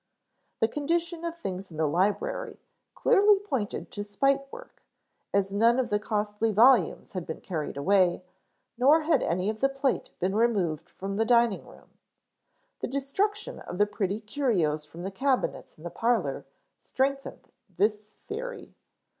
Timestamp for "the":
0.61-0.67, 1.77-1.85, 5.91-5.99, 9.59-9.69, 11.17-11.23, 12.79-12.87, 13.77-13.85, 15.03-15.11, 15.83-15.91